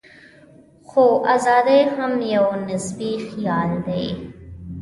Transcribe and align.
خو 0.89 1.05
ازادي 1.35 1.79
هم 1.95 2.13
یو 2.35 2.47
نسبي 2.69 3.11
خیال 3.27 3.71
دی. 3.87 4.05